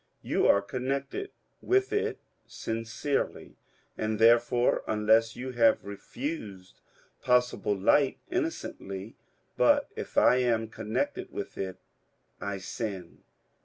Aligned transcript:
You 0.23 0.47
are 0.47 0.63
connected 0.63 1.29
with 1.61 1.93
it 1.93 2.17
sincerely, 2.47 3.53
and, 3.95 4.17
there 4.17 4.39
fore, 4.39 4.83
unless 4.87 5.35
you 5.35 5.51
have 5.51 5.83
refused 5.85 6.81
possible 7.21 7.77
light, 7.77 8.17
innocently; 8.31 9.15
but 9.57 9.89
if 9.95 10.17
I 10.17 10.37
am 10.37 10.69
connected 10.69 11.31
with 11.31 11.55
it, 11.55 11.77
I 12.41 12.57
sin. 12.57 13.21